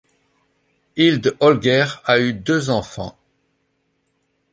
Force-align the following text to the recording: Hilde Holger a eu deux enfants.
Hilde 0.95 1.37
Holger 1.39 1.85
a 2.05 2.17
eu 2.19 2.33
deux 2.33 2.71
enfants. 2.71 3.15